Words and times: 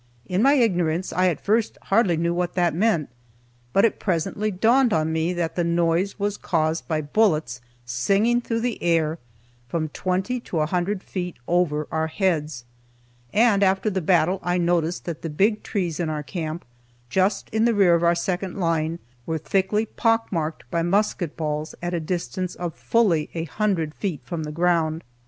In 0.25 0.41
my 0.41 0.53
ignorance, 0.53 1.13
I 1.13 1.27
at 1.27 1.39
first 1.39 1.77
hardly 1.83 2.17
knew 2.17 2.33
what 2.33 2.55
that 2.55 2.73
meant, 2.73 3.07
but 3.71 3.85
it 3.85 3.99
presently 3.99 4.49
dawned 4.49 4.91
on 4.93 5.13
me 5.13 5.31
that 5.33 5.55
the 5.55 5.63
noise 5.63 6.17
was 6.17 6.37
caused 6.37 6.87
by 6.87 7.01
bullets 7.01 7.61
singing 7.85 8.41
through 8.41 8.61
the 8.61 8.81
air 8.81 9.19
from 9.67 9.89
twenty 9.89 10.39
to 10.39 10.59
a 10.61 10.65
hundred 10.65 11.03
feet 11.03 11.37
over 11.47 11.87
our 11.91 12.07
heads. 12.07 12.65
And 13.31 13.61
after 13.61 13.91
the 13.91 14.01
battle 14.01 14.39
I 14.41 14.57
noticed 14.57 15.05
that 15.05 15.21
the 15.21 15.29
big 15.29 15.61
trees 15.61 15.99
in 15.99 16.09
our 16.09 16.23
camp, 16.23 16.65
just 17.11 17.47
in 17.51 17.65
the 17.65 17.75
rear 17.75 17.93
of 17.93 18.01
our 18.01 18.15
second 18.15 18.55
line, 18.59 18.97
were 19.27 19.37
thickly 19.37 19.85
pock 19.85 20.31
marked 20.31 20.63
by 20.71 20.81
musket 20.81 21.37
balls 21.37 21.75
at 21.79 21.93
a 21.93 21.99
distance 21.99 22.55
of 22.55 22.73
fully 22.73 23.29
a 23.35 23.43
hundred 23.43 23.93
feet 23.93 24.21
from 24.23 24.45
the 24.45 24.51
ground. 24.51 25.03